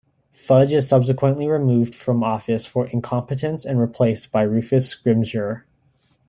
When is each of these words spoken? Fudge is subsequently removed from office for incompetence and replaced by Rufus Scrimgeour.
Fudge 0.33 0.73
is 0.73 0.87
subsequently 0.87 1.45
removed 1.45 1.93
from 1.93 2.23
office 2.23 2.65
for 2.65 2.87
incompetence 2.87 3.65
and 3.65 3.79
replaced 3.79 4.31
by 4.31 4.41
Rufus 4.41 4.89
Scrimgeour. 4.91 5.61